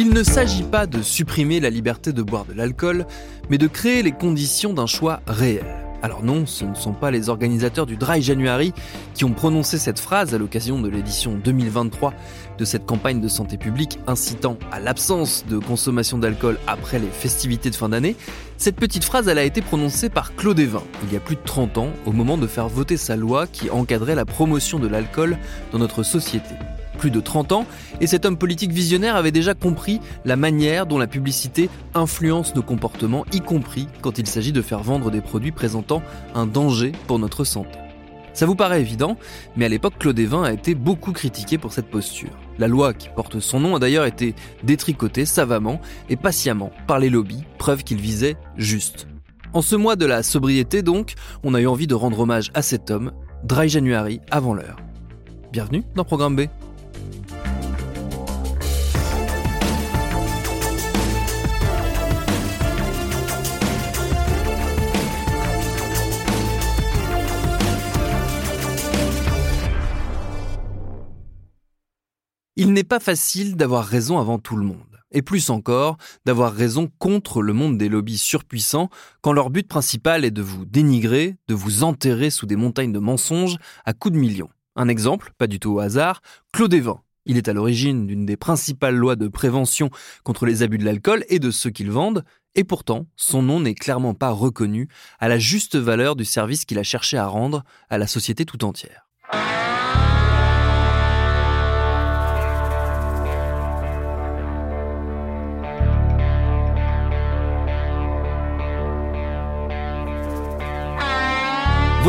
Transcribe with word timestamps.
Il 0.00 0.10
ne 0.10 0.22
s'agit 0.22 0.62
pas 0.62 0.86
de 0.86 1.02
supprimer 1.02 1.58
la 1.58 1.70
liberté 1.70 2.12
de 2.12 2.22
boire 2.22 2.44
de 2.44 2.52
l'alcool, 2.52 3.04
mais 3.50 3.58
de 3.58 3.66
créer 3.66 4.04
les 4.04 4.12
conditions 4.12 4.72
d'un 4.72 4.86
choix 4.86 5.22
réel. 5.26 5.66
Alors 6.02 6.22
non, 6.22 6.46
ce 6.46 6.64
ne 6.64 6.76
sont 6.76 6.92
pas 6.92 7.10
les 7.10 7.28
organisateurs 7.28 7.84
du 7.84 7.96
Dry 7.96 8.22
January 8.22 8.72
qui 9.14 9.24
ont 9.24 9.32
prononcé 9.32 9.76
cette 9.76 9.98
phrase 9.98 10.36
à 10.36 10.38
l'occasion 10.38 10.80
de 10.80 10.88
l'édition 10.88 11.34
2023 11.34 12.14
de 12.58 12.64
cette 12.64 12.86
campagne 12.86 13.20
de 13.20 13.26
santé 13.26 13.58
publique 13.58 13.98
incitant 14.06 14.56
à 14.70 14.78
l'absence 14.78 15.44
de 15.48 15.58
consommation 15.58 16.16
d'alcool 16.16 16.60
après 16.68 17.00
les 17.00 17.10
festivités 17.10 17.70
de 17.70 17.74
fin 17.74 17.88
d'année. 17.88 18.14
Cette 18.56 18.76
petite 18.76 19.02
phrase, 19.02 19.28
a 19.28 19.42
été 19.42 19.62
prononcée 19.62 20.10
par 20.10 20.36
Claude 20.36 20.60
Evin 20.60 20.84
il 21.02 21.12
y 21.12 21.16
a 21.16 21.20
plus 21.20 21.34
de 21.34 21.42
30 21.44 21.76
ans 21.76 21.90
au 22.06 22.12
moment 22.12 22.38
de 22.38 22.46
faire 22.46 22.68
voter 22.68 22.96
sa 22.96 23.16
loi 23.16 23.48
qui 23.48 23.68
encadrait 23.68 24.14
la 24.14 24.24
promotion 24.24 24.78
de 24.78 24.86
l'alcool 24.86 25.38
dans 25.72 25.80
notre 25.80 26.04
société 26.04 26.54
plus 26.98 27.10
de 27.10 27.20
30 27.20 27.52
ans, 27.52 27.66
et 28.02 28.06
cet 28.06 28.26
homme 28.26 28.36
politique 28.36 28.72
visionnaire 28.72 29.16
avait 29.16 29.30
déjà 29.30 29.54
compris 29.54 30.00
la 30.26 30.36
manière 30.36 30.84
dont 30.84 30.98
la 30.98 31.06
publicité 31.06 31.70
influence 31.94 32.54
nos 32.54 32.62
comportements, 32.62 33.24
y 33.32 33.40
compris 33.40 33.88
quand 34.02 34.18
il 34.18 34.26
s'agit 34.26 34.52
de 34.52 34.60
faire 34.60 34.82
vendre 34.82 35.10
des 35.10 35.22
produits 35.22 35.52
présentant 35.52 36.02
un 36.34 36.46
danger 36.46 36.92
pour 37.06 37.18
notre 37.18 37.44
santé. 37.44 37.78
Ça 38.34 38.46
vous 38.46 38.54
paraît 38.54 38.80
évident, 38.80 39.16
mais 39.56 39.64
à 39.64 39.68
l'époque, 39.68 39.94
Claude 39.98 40.18
Evin 40.18 40.44
a 40.44 40.52
été 40.52 40.74
beaucoup 40.74 41.12
critiqué 41.12 41.58
pour 41.58 41.72
cette 41.72 41.90
posture. 41.90 42.30
La 42.58 42.68
loi 42.68 42.92
qui 42.92 43.08
porte 43.08 43.40
son 43.40 43.58
nom 43.58 43.74
a 43.74 43.78
d'ailleurs 43.78 44.04
été 44.04 44.34
détricotée 44.62 45.26
savamment 45.26 45.80
et 46.08 46.16
patiemment 46.16 46.70
par 46.86 46.98
les 46.98 47.10
lobbies, 47.10 47.44
preuve 47.58 47.82
qu'il 47.82 47.98
visait 47.98 48.36
juste. 48.56 49.08
En 49.54 49.62
ce 49.62 49.76
mois 49.76 49.96
de 49.96 50.06
la 50.06 50.22
sobriété 50.22 50.82
donc, 50.82 51.14
on 51.42 51.54
a 51.54 51.60
eu 51.60 51.66
envie 51.66 51.86
de 51.86 51.94
rendre 51.94 52.20
hommage 52.20 52.50
à 52.54 52.62
cet 52.62 52.90
homme, 52.90 53.12
Dry 53.44 53.68
January 53.68 54.20
avant 54.30 54.54
l'heure. 54.54 54.76
Bienvenue 55.50 55.82
dans 55.96 56.04
Programme 56.04 56.36
B. 56.36 56.42
Il 72.60 72.72
n'est 72.72 72.82
pas 72.82 72.98
facile 72.98 73.54
d'avoir 73.54 73.84
raison 73.84 74.18
avant 74.18 74.40
tout 74.40 74.56
le 74.56 74.64
monde. 74.64 75.00
Et 75.12 75.22
plus 75.22 75.48
encore, 75.48 75.96
d'avoir 76.26 76.52
raison 76.52 76.90
contre 76.98 77.40
le 77.40 77.52
monde 77.52 77.78
des 77.78 77.88
lobbies 77.88 78.18
surpuissants 78.18 78.90
quand 79.20 79.32
leur 79.32 79.50
but 79.50 79.68
principal 79.68 80.24
est 80.24 80.32
de 80.32 80.42
vous 80.42 80.64
dénigrer, 80.64 81.36
de 81.46 81.54
vous 81.54 81.84
enterrer 81.84 82.30
sous 82.30 82.46
des 82.46 82.56
montagnes 82.56 82.92
de 82.92 82.98
mensonges 82.98 83.58
à 83.84 83.92
coups 83.92 84.14
de 84.14 84.18
millions. 84.18 84.50
Un 84.74 84.88
exemple, 84.88 85.30
pas 85.38 85.46
du 85.46 85.60
tout 85.60 85.70
au 85.70 85.78
hasard, 85.78 86.20
Claude 86.52 86.74
Evin. 86.74 87.00
Il 87.26 87.36
est 87.36 87.46
à 87.46 87.52
l'origine 87.52 88.08
d'une 88.08 88.26
des 88.26 88.36
principales 88.36 88.96
lois 88.96 89.14
de 89.14 89.28
prévention 89.28 89.88
contre 90.24 90.44
les 90.44 90.64
abus 90.64 90.78
de 90.78 90.84
l'alcool 90.84 91.24
et 91.28 91.38
de 91.38 91.52
ceux 91.52 91.70
qu'ils 91.70 91.92
vendent, 91.92 92.24
et 92.56 92.64
pourtant, 92.64 93.06
son 93.14 93.40
nom 93.40 93.60
n'est 93.60 93.76
clairement 93.76 94.14
pas 94.14 94.30
reconnu 94.30 94.88
à 95.20 95.28
la 95.28 95.38
juste 95.38 95.76
valeur 95.76 96.16
du 96.16 96.24
service 96.24 96.64
qu'il 96.64 96.80
a 96.80 96.82
cherché 96.82 97.18
à 97.18 97.28
rendre 97.28 97.62
à 97.88 97.98
la 97.98 98.08
société 98.08 98.44
tout 98.44 98.64
entière. 98.64 99.08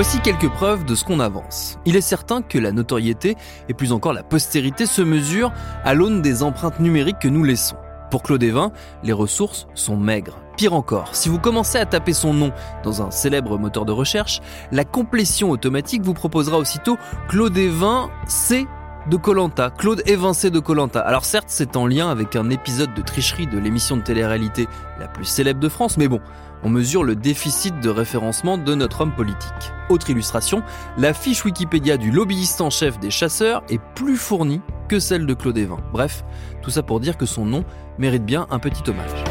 Voici 0.01 0.21
quelques 0.21 0.49
preuves 0.49 0.85
de 0.85 0.95
ce 0.95 1.03
qu'on 1.03 1.19
avance. 1.19 1.77
Il 1.83 1.97
est 1.97 2.01
certain 2.01 2.41
que 2.41 2.57
la 2.57 2.71
notoriété, 2.71 3.35
et 3.67 3.73
plus 3.73 3.91
encore 3.91 4.13
la 4.13 4.23
postérité, 4.23 4.85
se 4.85 5.01
mesure 5.01 5.51
à 5.83 5.93
l'aune 5.93 6.21
des 6.21 6.41
empreintes 6.41 6.79
numériques 6.79 7.19
que 7.19 7.27
nous 7.27 7.43
laissons. 7.43 7.75
Pour 8.09 8.23
Claude 8.23 8.41
Evin, 8.41 8.71
les 9.03 9.11
ressources 9.11 9.67
sont 9.73 9.97
maigres. 9.97 10.39
Pire 10.55 10.73
encore, 10.73 11.17
si 11.17 11.27
vous 11.27 11.37
commencez 11.37 11.79
à 11.79 11.85
taper 11.85 12.13
son 12.13 12.33
nom 12.33 12.53
dans 12.81 13.01
un 13.01 13.11
célèbre 13.11 13.57
moteur 13.57 13.83
de 13.83 13.91
recherche, 13.91 14.39
la 14.71 14.85
complétion 14.85 15.49
automatique 15.49 16.01
vous 16.01 16.13
proposera 16.13 16.59
aussitôt 16.59 16.97
Claude 17.27 17.57
Evin 17.57 18.09
C 18.25 18.67
de 19.09 19.17
Colanta, 19.17 19.69
Claude 19.69 20.03
évincé 20.05 20.51
de 20.51 20.59
Colanta. 20.59 20.99
Alors 20.99 21.25
certes, 21.25 21.47
c'est 21.47 21.75
en 21.75 21.87
lien 21.87 22.09
avec 22.09 22.35
un 22.35 22.49
épisode 22.49 22.93
de 22.93 23.01
tricherie 23.01 23.47
de 23.47 23.57
l'émission 23.57 23.97
de 23.97 24.01
télé-réalité 24.01 24.67
la 24.99 25.07
plus 25.07 25.25
célèbre 25.25 25.59
de 25.59 25.69
France, 25.69 25.97
mais 25.97 26.07
bon, 26.07 26.19
on 26.63 26.69
mesure 26.69 27.03
le 27.03 27.15
déficit 27.15 27.79
de 27.79 27.89
référencement 27.89 28.57
de 28.57 28.75
notre 28.75 29.01
homme 29.01 29.13
politique. 29.13 29.73
Autre 29.89 30.09
illustration, 30.09 30.63
la 30.97 31.13
fiche 31.13 31.45
Wikipédia 31.45 31.97
du 31.97 32.11
lobbyiste 32.11 32.61
en 32.61 32.69
chef 32.69 32.99
des 32.99 33.11
chasseurs 33.11 33.63
est 33.69 33.81
plus 33.95 34.17
fournie 34.17 34.61
que 34.87 34.99
celle 34.99 35.25
de 35.25 35.33
Claude 35.33 35.57
Evin. 35.57 35.79
Bref, 35.91 36.23
tout 36.61 36.69
ça 36.69 36.83
pour 36.83 36.99
dire 36.99 37.17
que 37.17 37.25
son 37.25 37.45
nom 37.45 37.63
mérite 37.97 38.25
bien 38.25 38.47
un 38.51 38.59
petit 38.59 38.89
hommage. 38.89 39.23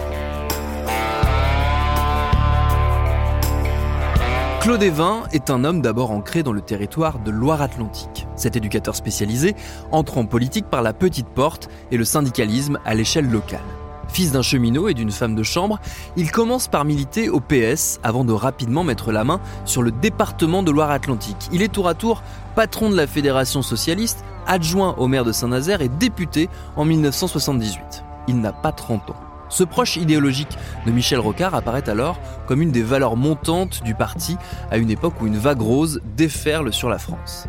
Claude 4.61 4.83
Evin 4.83 5.22
est 5.33 5.49
un 5.50 5.65
homme 5.65 5.81
d'abord 5.81 6.11
ancré 6.11 6.43
dans 6.43 6.53
le 6.53 6.61
territoire 6.61 7.21
de 7.21 7.31
Loire-Atlantique. 7.31 8.27
Cet 8.37 8.56
éducateur 8.56 8.97
spécialisé 8.97 9.55
entre 9.93 10.19
en 10.19 10.27
politique 10.27 10.67
par 10.67 10.83
la 10.83 10.93
petite 10.93 11.28
porte 11.28 11.69
et 11.91 11.97
le 11.97 12.05
syndicalisme 12.05 12.78
à 12.84 12.94
l'échelle 12.94 13.31
locale. 13.31 13.61
Fils 14.09 14.33
d'un 14.33 14.43
cheminot 14.43 14.89
et 14.89 14.95
d'une 14.95 15.11
femme 15.11 15.35
de 15.35 15.43
chambre, 15.43 15.79
il 16.17 16.31
commence 16.31 16.69
par 16.69 16.85
militer 16.85 17.29
au 17.29 17.41
PS 17.41 18.00
avant 18.03 18.25
de 18.25 18.32
rapidement 18.32 18.85
mettre 18.85 19.12
la 19.12 19.25
main 19.25 19.41
sur 19.65 19.82
le 19.82 19.91
département 19.91 20.62
de 20.62 20.71
Loire-Atlantique. 20.71 21.49
Il 21.53 21.62
est 21.62 21.73
tour 21.73 21.88
à 21.88 21.94
tour 21.94 22.23
patron 22.55 22.91
de 22.91 22.97
la 22.97 23.06
Fédération 23.06 23.62
socialiste, 23.62 24.25
adjoint 24.47 24.94
au 24.99 25.06
maire 25.06 25.25
de 25.25 25.32
Saint-Nazaire 25.32 25.82
et 25.82 25.88
député 25.88 26.49
en 26.77 26.85
1978. 26.85 28.05
Il 28.27 28.41
n'a 28.41 28.53
pas 28.53 28.73
30 28.73 29.11
ans. 29.11 29.17
Ce 29.49 29.65
proche 29.65 29.97
idéologique 29.97 30.59
de 30.87 30.91
Michel 30.91 31.21
Rocard 31.21 31.55
apparaît 31.55 31.88
alors 31.88 32.19
comme 32.47 32.61
une 32.61 32.71
des 32.71 32.82
valeurs 32.82 33.17
montantes 33.17 33.82
du 33.82 33.94
parti 33.94 34.37
à 34.71 34.77
une 34.77 34.91
époque 34.91 35.21
où 35.23 35.27
une 35.27 35.38
vague 35.38 35.62
rose 35.62 36.03
déferle 36.17 36.73
sur 36.73 36.88
la 36.88 36.99
France. 36.99 37.49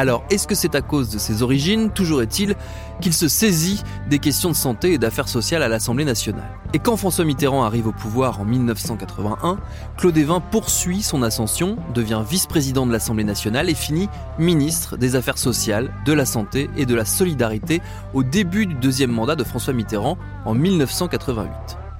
Alors, 0.00 0.24
est-ce 0.30 0.46
que 0.46 0.54
c'est 0.54 0.74
à 0.74 0.80
cause 0.80 1.10
de 1.10 1.18
ses 1.18 1.42
origines 1.42 1.90
Toujours 1.90 2.22
est-il 2.22 2.56
qu'il 3.02 3.12
se 3.12 3.28
saisit 3.28 3.82
des 4.08 4.18
questions 4.18 4.48
de 4.48 4.54
santé 4.54 4.94
et 4.94 4.98
d'affaires 4.98 5.28
sociales 5.28 5.62
à 5.62 5.68
l'Assemblée 5.68 6.06
nationale. 6.06 6.48
Et 6.72 6.78
quand 6.78 6.96
François 6.96 7.26
Mitterrand 7.26 7.64
arrive 7.64 7.88
au 7.88 7.92
pouvoir 7.92 8.40
en 8.40 8.46
1981, 8.46 9.58
Claude 9.98 10.16
Evin 10.16 10.40
poursuit 10.40 11.02
son 11.02 11.22
ascension, 11.22 11.76
devient 11.92 12.22
vice-président 12.26 12.86
de 12.86 12.92
l'Assemblée 12.92 13.24
nationale 13.24 13.68
et 13.68 13.74
finit 13.74 14.08
ministre 14.38 14.96
des 14.96 15.16
Affaires 15.16 15.36
sociales, 15.36 15.92
de 16.06 16.14
la 16.14 16.24
santé 16.24 16.70
et 16.78 16.86
de 16.86 16.94
la 16.94 17.04
solidarité 17.04 17.82
au 18.14 18.22
début 18.22 18.64
du 18.64 18.76
deuxième 18.76 19.12
mandat 19.12 19.36
de 19.36 19.44
François 19.44 19.74
Mitterrand 19.74 20.16
en 20.46 20.54
1988. 20.54 21.50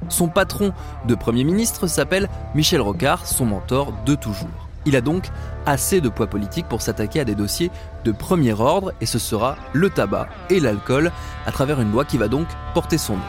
Son 0.09 0.29
patron 0.29 0.73
de 1.07 1.15
Premier 1.15 1.45
ministre 1.45 1.87
s'appelle 1.87 2.31
Michel 2.55 2.81
Rocard, 2.81 3.27
son 3.27 3.45
mentor 3.45 3.93
de 4.07 4.15
toujours. 4.15 4.70
Il 4.87 4.97
a 4.97 5.01
donc 5.01 5.29
assez 5.67 6.01
de 6.01 6.09
poids 6.09 6.27
politique 6.27 6.67
pour 6.69 6.81
s'attaquer 6.81 7.21
à 7.21 7.25
des 7.25 7.35
dossiers 7.35 7.71
de 8.05 8.13
premier 8.13 8.53
ordre 8.53 8.93
et 9.01 9.07
ce 9.07 9.19
sera 9.19 9.57
le 9.73 9.91
tabac 9.91 10.29
et 10.49 10.61
l'alcool 10.61 11.13
à 11.47 11.53
travers 11.53 11.81
une 11.81 11.93
loi 11.93 12.05
qui 12.05 12.19
va 12.19 12.29
donc 12.29 12.47
porter 12.75 12.99
son 12.99 13.15
nom. 13.15 13.23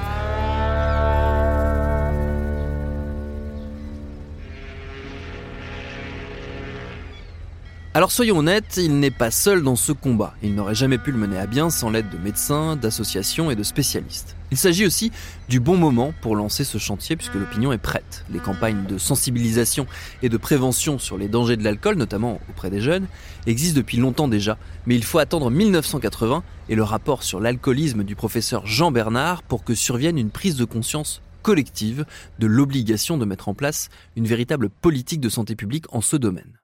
Alors 7.94 8.14
soyons 8.14 8.38
honnêtes, 8.38 8.78
il 8.78 9.02
n'est 9.02 9.12
pas 9.12 9.32
seul 9.32 9.64
dans 9.64 9.76
ce 9.76 9.92
combat. 9.92 10.34
Il 10.42 10.56
n'aurait 10.56 10.76
jamais 10.76 10.98
pu 10.98 11.12
le 11.12 11.18
mener 11.18 11.38
à 11.38 11.46
bien 11.46 11.70
sans 11.70 11.90
l'aide 11.90 12.10
de 12.10 12.18
médecins, 12.18 12.78
d'associations 12.78 13.52
et 13.52 13.58
de 13.58 13.64
spécialistes. 13.64 14.38
Il 14.50 14.56
s'agit 14.56 14.86
aussi 14.86 15.12
du 15.50 15.60
bon 15.60 15.76
moment 15.76 16.14
pour 16.22 16.38
lancer 16.38 16.64
ce 16.64 16.78
chantier 16.78 17.18
puisque 17.18 17.34
l'opinion 17.34 17.74
est 17.74 17.78
prête. 17.78 18.24
Les 18.32 18.40
campagnes 18.40 18.86
de 18.86 18.98
sensibilisation 18.98 19.88
et 20.24 20.30
de 20.30 20.38
prévention 20.38 21.00
sur 21.00 21.18
les 21.18 21.28
dangers 21.28 21.58
de 21.58 21.66
l'alcool, 21.66 21.98
notamment 21.98 22.40
auprès 22.50 22.70
des 22.70 22.80
jeunes, 22.80 23.08
existent 23.46 23.82
depuis 23.82 23.98
longtemps 23.98 24.30
déjà, 24.30 24.58
mais 24.86 24.96
il 24.96 25.04
faut 25.04 25.20
attendre 25.20 25.52
1980 25.52 26.44
et 26.70 26.76
le 26.76 26.84
rapport 26.84 27.24
sur 27.24 27.42
l'alcoolisme 27.42 28.06
du 28.06 28.16
professeur 28.16 28.66
Jean 28.66 28.94
Bernard 28.94 29.44
pour 29.44 29.66
que 29.66 29.76
survienne 29.76 30.18
une 30.18 30.32
prise 30.32 30.56
de 30.56 30.64
conscience 30.64 31.22
collective 31.42 32.06
de 32.40 32.48
l'obligation 32.48 33.18
de 33.18 33.26
mettre 33.26 33.50
en 33.50 33.54
place 33.54 33.90
une 34.16 34.28
véritable 34.28 34.70
politique 34.70 35.20
de 35.20 35.28
santé 35.28 35.58
publique 35.58 35.94
en 35.94 36.00
ce 36.00 36.16
domaine. 36.16 36.61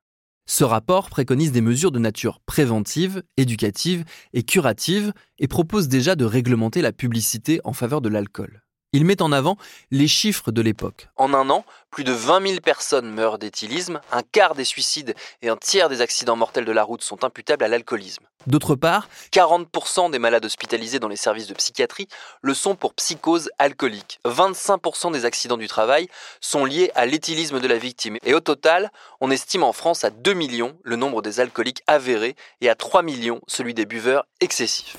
Ce 0.49 0.63
rapport 0.63 1.09
préconise 1.09 1.51
des 1.51 1.61
mesures 1.61 1.91
de 1.91 1.99
nature 1.99 2.39
préventive, 2.45 3.21
éducative 3.35 4.05
et 4.31 4.44
curative 4.44 5.11
et 5.39 5.47
propose 5.47 5.89
déjà 5.89 6.15
de 6.15 6.23
réglementer 6.23 6.81
la 6.81 6.94
publicité 6.94 7.59
en 7.65 7.73
faveur 7.73 7.99
de 7.99 8.07
l'alcool. 8.07 8.63
Il 8.94 9.04
met 9.04 9.22
en 9.22 9.34
avant 9.34 9.57
les 9.92 10.07
chiffres 10.07 10.51
de 10.51 10.62
l'époque. 10.62 11.10
En 11.18 11.34
un 11.34 11.50
an, 11.50 11.66
plus 11.92 12.06
de 12.06 12.13
20 12.13 12.48
000 12.48 12.62
personnes 12.62 13.12
meurent 13.12 13.38
d'éthylisme, 13.38 14.00
un 14.13 14.22
quart 14.24 14.56
des 14.56 14.63
suicides 14.63 15.13
et 15.42 15.50
un 15.50 15.57
tiers 15.57 15.89
des 15.89 16.00
accidents 16.00 16.38
mortels 16.38 16.63
de 16.63 16.72
la 16.72 16.84
route 16.84 17.04
sont 17.04 17.25
imputables 17.25 17.66
à 17.66 17.68
l'alcoolisme. 17.68 18.24
D'autre 18.45 18.75
part, 18.75 19.10
40% 19.34 20.10
des 20.10 20.19
malades 20.19 20.45
hospitalisés 20.45 21.00
dans 21.00 21.10
les 21.10 21.18
services 21.18 21.48
de 21.48 21.54
psychiatrie 21.54 22.07
le 22.42 22.54
sont 22.54 22.75
pour 22.75 22.94
psychose 22.94 23.50
alcoolique. 23.60 24.19
25% 24.25 25.12
des 25.12 25.25
accidents 25.25 25.57
du 25.57 25.68
travail 25.68 26.07
sont 26.39 26.63
liés 26.63 26.89
à 26.95 27.06
l'éthylisme 27.06 27.60
de 27.60 27.68
la 27.68 27.78
victime. 27.78 28.18
Et 28.24 28.34
au 28.34 28.39
total, 28.39 28.89
on 29.19 29.31
estime 29.31 29.63
en 29.63 29.74
France 29.74 30.06
à 30.06 30.12
2 30.12 30.31
millions 30.34 30.78
le 30.84 30.95
nombre 30.95 31.22
des 31.22 31.42
alcooliques 31.42 31.84
avérés 31.88 32.38
et 32.62 32.69
à 32.69 32.75
3 32.75 33.01
millions 33.01 33.42
celui 33.48 33.74
des 33.74 33.86
buveurs 33.86 34.25
excessifs 34.39 34.95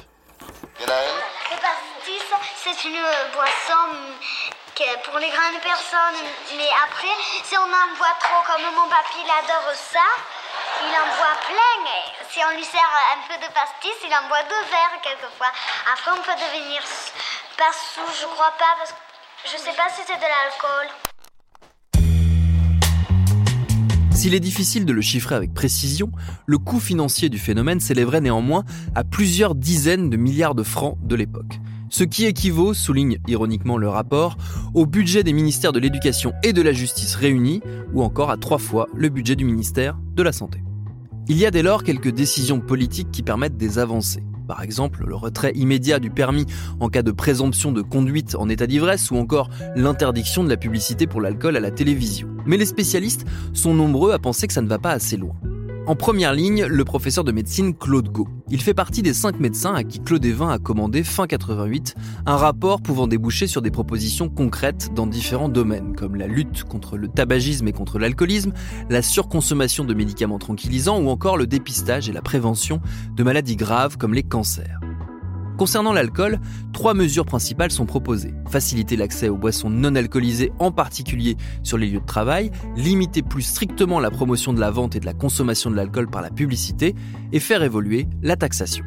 c'est 2.74 2.88
une 2.88 3.00
boisson 3.32 3.88
pour 5.04 5.18
les 5.18 5.30
grandes 5.30 5.60
personnes. 5.62 6.20
Mais 6.56 6.68
après, 6.84 7.14
si 7.42 7.56
on 7.56 7.66
en 7.66 7.88
boit 7.96 8.14
trop, 8.20 8.42
comme 8.46 8.62
mon 8.76 8.88
papy, 8.88 9.24
il 9.24 9.30
adore 9.30 9.72
ça, 9.74 10.06
il 10.84 10.92
en 10.92 11.08
boit 11.16 11.38
plein. 11.48 11.82
si 12.30 12.40
on 12.44 12.54
lui 12.56 12.64
sert 12.64 12.92
un 13.16 13.20
peu 13.26 13.34
de 13.40 13.48
pastis, 13.52 13.96
il 14.04 14.12
en 14.12 14.28
boit 14.28 14.42
deux 14.44 14.64
verres 14.70 15.00
quelquefois. 15.02 15.50
Après, 15.92 16.12
on 16.12 16.22
peut 16.22 16.36
devenir 16.36 16.82
pas 17.56 17.72
sous, 17.72 18.06
je 18.20 18.26
crois 18.26 18.52
pas, 18.58 18.76
parce 18.78 18.92
que 18.92 18.98
je 19.50 19.56
sais 19.56 19.74
pas 19.74 19.88
si 19.88 20.02
c'est 20.06 20.16
de 20.16 20.28
l'alcool. 20.28 20.88
S'il 24.14 24.34
est 24.34 24.40
difficile 24.40 24.84
de 24.84 24.92
le 24.92 25.00
chiffrer 25.00 25.36
avec 25.36 25.54
précision, 25.54 26.10
le 26.46 26.58
coût 26.58 26.80
financier 26.80 27.28
du 27.28 27.38
phénomène 27.38 27.80
s'élèverait 27.80 28.20
néanmoins 28.20 28.64
à 28.94 29.04
plusieurs 29.04 29.54
dizaines 29.54 30.10
de 30.10 30.16
milliards 30.16 30.56
de 30.56 30.64
francs 30.64 30.96
de 31.02 31.14
l'époque 31.14 31.58
ce 31.90 32.04
qui 32.04 32.26
équivaut, 32.26 32.74
souligne 32.74 33.18
ironiquement 33.26 33.76
le 33.76 33.88
rapport, 33.88 34.36
au 34.74 34.86
budget 34.86 35.22
des 35.22 35.32
ministères 35.32 35.72
de 35.72 35.80
l'Éducation 35.80 36.32
et 36.42 36.52
de 36.52 36.62
la 36.62 36.72
Justice 36.72 37.14
réunis, 37.14 37.60
ou 37.92 38.02
encore 38.02 38.30
à 38.30 38.36
trois 38.36 38.58
fois 38.58 38.88
le 38.94 39.08
budget 39.08 39.36
du 39.36 39.44
ministère 39.44 39.98
de 40.14 40.22
la 40.22 40.32
Santé. 40.32 40.62
Il 41.28 41.36
y 41.36 41.46
a 41.46 41.50
dès 41.50 41.62
lors 41.62 41.84
quelques 41.84 42.10
décisions 42.10 42.60
politiques 42.60 43.10
qui 43.10 43.22
permettent 43.22 43.56
des 43.56 43.78
avancées. 43.78 44.22
Par 44.46 44.62
exemple, 44.62 45.04
le 45.06 45.14
retrait 45.14 45.52
immédiat 45.54 45.98
du 45.98 46.10
permis 46.10 46.46
en 46.80 46.88
cas 46.88 47.02
de 47.02 47.12
présomption 47.12 47.70
de 47.70 47.82
conduite 47.82 48.34
en 48.34 48.48
état 48.48 48.66
d'ivresse 48.66 49.10
ou 49.10 49.16
encore 49.16 49.50
l'interdiction 49.76 50.42
de 50.42 50.48
la 50.48 50.56
publicité 50.56 51.06
pour 51.06 51.20
l'alcool 51.20 51.56
à 51.56 51.60
la 51.60 51.70
télévision. 51.70 52.28
Mais 52.46 52.56
les 52.56 52.64
spécialistes 52.64 53.26
sont 53.52 53.74
nombreux 53.74 54.12
à 54.12 54.18
penser 54.18 54.46
que 54.46 54.54
ça 54.54 54.62
ne 54.62 54.68
va 54.68 54.78
pas 54.78 54.92
assez 54.92 55.18
loin. 55.18 55.34
En 55.88 55.96
première 55.96 56.34
ligne, 56.34 56.66
le 56.66 56.84
professeur 56.84 57.24
de 57.24 57.32
médecine 57.32 57.74
Claude 57.74 58.10
Gau. 58.10 58.28
Il 58.50 58.60
fait 58.60 58.74
partie 58.74 59.00
des 59.00 59.14
cinq 59.14 59.40
médecins 59.40 59.72
à 59.72 59.84
qui 59.84 60.00
Claude 60.00 60.22
Evin 60.22 60.50
a 60.50 60.58
commandé 60.58 61.02
fin 61.02 61.26
88 61.26 61.94
un 62.26 62.36
rapport 62.36 62.82
pouvant 62.82 63.06
déboucher 63.06 63.46
sur 63.46 63.62
des 63.62 63.70
propositions 63.70 64.28
concrètes 64.28 64.92
dans 64.92 65.06
différents 65.06 65.48
domaines, 65.48 65.96
comme 65.96 66.16
la 66.16 66.26
lutte 66.26 66.64
contre 66.64 66.98
le 66.98 67.08
tabagisme 67.08 67.68
et 67.68 67.72
contre 67.72 67.98
l'alcoolisme, 67.98 68.52
la 68.90 69.00
surconsommation 69.00 69.84
de 69.84 69.94
médicaments 69.94 70.38
tranquillisants 70.38 71.00
ou 71.00 71.08
encore 71.08 71.38
le 71.38 71.46
dépistage 71.46 72.06
et 72.10 72.12
la 72.12 72.20
prévention 72.20 72.82
de 73.16 73.22
maladies 73.22 73.56
graves 73.56 73.96
comme 73.96 74.12
les 74.12 74.24
cancers. 74.24 74.80
Concernant 75.58 75.92
l'alcool, 75.92 76.38
trois 76.72 76.94
mesures 76.94 77.26
principales 77.26 77.72
sont 77.72 77.84
proposées. 77.84 78.32
Faciliter 78.48 78.96
l'accès 78.96 79.28
aux 79.28 79.36
boissons 79.36 79.70
non 79.70 79.96
alcoolisées, 79.96 80.52
en 80.60 80.70
particulier 80.70 81.36
sur 81.64 81.76
les 81.78 81.88
lieux 81.88 81.98
de 81.98 82.06
travail, 82.06 82.52
limiter 82.76 83.22
plus 83.22 83.42
strictement 83.42 83.98
la 83.98 84.12
promotion 84.12 84.52
de 84.52 84.60
la 84.60 84.70
vente 84.70 84.94
et 84.94 85.00
de 85.00 85.06
la 85.06 85.14
consommation 85.14 85.68
de 85.68 85.74
l'alcool 85.74 86.08
par 86.08 86.22
la 86.22 86.30
publicité, 86.30 86.94
et 87.32 87.40
faire 87.40 87.64
évoluer 87.64 88.06
la 88.22 88.36
taxation. 88.36 88.84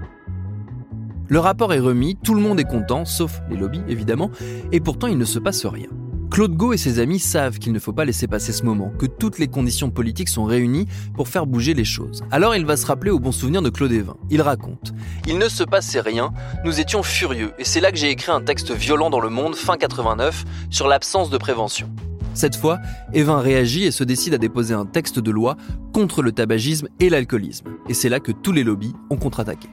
Le 1.28 1.40
rapport 1.40 1.74
est 1.74 1.80
remis, 1.80 2.16
tout 2.24 2.36
le 2.36 2.42
monde 2.42 2.60
est 2.62 2.64
content, 2.64 3.04
sauf 3.04 3.42
les 3.50 3.58
lobbies 3.58 3.84
évidemment, 3.90 4.32
et 4.72 4.80
pourtant 4.80 5.08
il 5.08 5.18
ne 5.18 5.26
se 5.26 5.40
passe 5.40 5.66
rien. 5.66 5.88
Claude 6.32 6.56
Gau 6.56 6.72
et 6.72 6.78
ses 6.78 7.00
amis 7.00 7.20
savent 7.20 7.60
qu'il 7.60 7.74
ne 7.74 7.80
faut 7.80 7.92
pas 7.92 8.06
laisser 8.06 8.26
passer 8.26 8.54
ce 8.54 8.64
moment, 8.64 8.94
que 8.98 9.06
toutes 9.06 9.38
les 9.38 9.50
conditions 9.50 9.92
politiques 9.92 10.30
sont 10.30 10.46
réunies 10.46 10.88
pour 11.14 11.28
faire 11.28 11.46
bouger 11.46 11.74
les 11.74 11.84
choses. 11.84 12.22
Alors 12.32 12.56
il 12.56 12.66
va 12.66 12.78
se 12.78 12.86
rappeler 12.86 13.12
au 13.12 13.20
bon 13.20 13.34
souvenir 13.34 13.62
de 13.62 13.70
Claude 13.70 13.92
Evin. 13.92 14.16
Il 14.30 14.42
raconte 14.42 14.94
Il 15.28 15.40
ne 15.40 15.50
se 15.50 15.66
passait 15.66 16.00
rien, 16.00 16.32
nous 16.64 16.80
étions 16.80 17.04
furieux, 17.04 17.52
et 17.60 17.66
c'est 17.66 17.82
là 17.82 17.92
que 17.92 17.98
j'ai 17.98 18.12
écrit 18.12 18.32
un 18.32 18.40
texte 18.40 18.72
violent 18.72 19.10
dans 19.10 19.20
Le 19.20 19.30
Monde 19.30 19.56
fin 19.56 19.76
89 19.76 20.46
sur 20.70 20.88
l'absence 20.88 21.30
de 21.30 21.38
prévention. 21.38 21.92
Cette 22.34 22.56
fois, 22.56 22.80
Evin 23.12 23.42
réagit 23.42 23.84
et 23.84 23.92
se 23.92 24.06
décide 24.06 24.34
à 24.34 24.38
déposer 24.38 24.74
un 24.74 24.86
texte 24.86 25.20
de 25.20 25.32
loi 25.32 25.58
contre 25.92 26.22
le 26.22 26.32
tabagisme 26.32 26.88
et 27.02 27.10
l'alcoolisme. 27.10 27.68
Et 27.90 27.94
c'est 27.94 28.08
là 28.08 28.22
que 28.22 28.32
tous 28.32 28.54
les 28.54 28.64
lobbies 28.64 28.94
ont 29.10 29.18
contre-attaqué. 29.18 29.68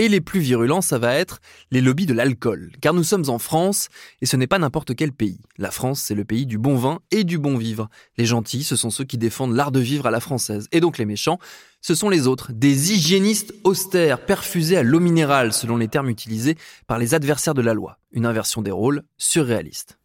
Et 0.00 0.08
les 0.08 0.22
plus 0.22 0.40
virulents, 0.40 0.80
ça 0.80 0.96
va 0.96 1.14
être 1.14 1.40
les 1.70 1.82
lobbies 1.82 2.06
de 2.06 2.14
l'alcool. 2.14 2.72
Car 2.80 2.94
nous 2.94 3.04
sommes 3.04 3.28
en 3.28 3.38
France, 3.38 3.90
et 4.22 4.26
ce 4.26 4.34
n'est 4.34 4.46
pas 4.46 4.58
n'importe 4.58 4.96
quel 4.96 5.12
pays. 5.12 5.42
La 5.58 5.70
France, 5.70 6.00
c'est 6.00 6.14
le 6.14 6.24
pays 6.24 6.46
du 6.46 6.56
bon 6.56 6.74
vin 6.74 7.00
et 7.10 7.22
du 7.22 7.36
bon 7.36 7.58
vivre. 7.58 7.90
Les 8.16 8.24
gentils, 8.24 8.64
ce 8.64 8.76
sont 8.76 8.88
ceux 8.88 9.04
qui 9.04 9.18
défendent 9.18 9.54
l'art 9.54 9.72
de 9.72 9.78
vivre 9.78 10.06
à 10.06 10.10
la 10.10 10.20
française. 10.20 10.68
Et 10.72 10.80
donc 10.80 10.96
les 10.96 11.04
méchants, 11.04 11.38
ce 11.82 11.94
sont 11.94 12.08
les 12.08 12.26
autres. 12.26 12.50
Des 12.50 12.94
hygiénistes 12.94 13.52
austères, 13.62 14.24
perfusés 14.24 14.78
à 14.78 14.82
l'eau 14.82 15.00
minérale, 15.00 15.52
selon 15.52 15.76
les 15.76 15.88
termes 15.88 16.08
utilisés 16.08 16.56
par 16.86 16.96
les 16.96 17.12
adversaires 17.12 17.52
de 17.52 17.60
la 17.60 17.74
loi. 17.74 17.98
Une 18.10 18.24
inversion 18.24 18.62
des 18.62 18.70
rôles 18.70 19.02
surréaliste. 19.18 19.98